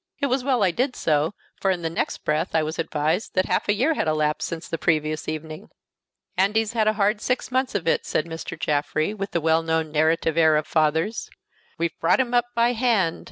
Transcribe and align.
It 0.19 0.25
was 0.25 0.43
well 0.43 0.63
I 0.63 0.71
did 0.71 0.95
so, 0.95 1.35
for 1.59 1.69
in 1.69 1.83
the 1.83 1.89
next 1.91 2.25
breath 2.25 2.55
I 2.55 2.63
was 2.63 2.79
advised 2.79 3.35
that 3.35 3.45
half 3.45 3.69
a 3.69 3.73
year 3.75 3.93
had 3.93 4.07
elapsed 4.07 4.47
since 4.47 4.67
the 4.67 4.79
previous 4.79 5.27
evening. 5.27 5.69
"Andy's 6.35 6.73
had 6.73 6.87
a 6.87 6.93
hard 6.93 7.21
six 7.21 7.51
months 7.51 7.75
of 7.75 7.87
it," 7.87 8.03
said 8.03 8.25
Mr. 8.25 8.59
Jaffrey, 8.59 9.13
with 9.13 9.29
the 9.29 9.39
well 9.41 9.61
known 9.61 9.91
narrative 9.91 10.37
air 10.37 10.55
of 10.55 10.65
fathers. 10.65 11.29
"We've 11.77 11.99
brought 11.99 12.19
him 12.19 12.33
up 12.33 12.45
by 12.55 12.71
hand. 12.73 13.19